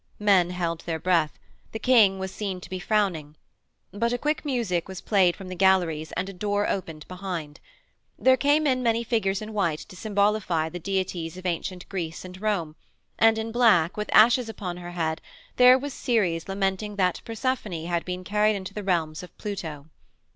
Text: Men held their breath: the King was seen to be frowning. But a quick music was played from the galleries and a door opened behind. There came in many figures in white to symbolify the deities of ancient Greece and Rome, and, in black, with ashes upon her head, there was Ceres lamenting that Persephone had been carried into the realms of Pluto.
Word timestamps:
Men 0.17 0.49
held 0.49 0.79
their 0.81 0.97
breath: 0.97 1.37
the 1.73 1.77
King 1.77 2.17
was 2.17 2.33
seen 2.33 2.59
to 2.61 2.71
be 2.71 2.79
frowning. 2.79 3.35
But 3.91 4.11
a 4.11 4.17
quick 4.17 4.43
music 4.43 4.87
was 4.87 4.99
played 4.99 5.35
from 5.35 5.47
the 5.47 5.53
galleries 5.53 6.11
and 6.13 6.27
a 6.27 6.33
door 6.33 6.67
opened 6.67 7.07
behind. 7.07 7.59
There 8.17 8.35
came 8.35 8.65
in 8.65 8.81
many 8.81 9.03
figures 9.03 9.43
in 9.43 9.53
white 9.53 9.77
to 9.81 9.95
symbolify 9.95 10.71
the 10.71 10.79
deities 10.79 11.37
of 11.37 11.45
ancient 11.45 11.87
Greece 11.87 12.25
and 12.25 12.41
Rome, 12.41 12.75
and, 13.19 13.37
in 13.37 13.51
black, 13.51 13.95
with 13.95 14.09
ashes 14.11 14.49
upon 14.49 14.77
her 14.77 14.93
head, 14.93 15.21
there 15.57 15.77
was 15.77 15.93
Ceres 15.93 16.49
lamenting 16.49 16.95
that 16.95 17.21
Persephone 17.23 17.85
had 17.85 18.03
been 18.03 18.23
carried 18.23 18.55
into 18.55 18.73
the 18.73 18.83
realms 18.83 19.21
of 19.21 19.37
Pluto. 19.37 19.85